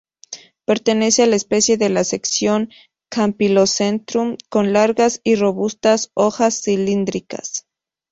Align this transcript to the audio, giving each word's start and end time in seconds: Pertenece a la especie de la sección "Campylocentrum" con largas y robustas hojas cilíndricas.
Pertenece 0.65 1.21
a 1.21 1.27
la 1.27 1.35
especie 1.35 1.77
de 1.77 1.89
la 1.89 2.03
sección 2.03 2.71
"Campylocentrum" 3.11 4.35
con 4.49 4.73
largas 4.73 5.21
y 5.23 5.35
robustas 5.35 6.09
hojas 6.15 6.63
cilíndricas. 6.63 7.67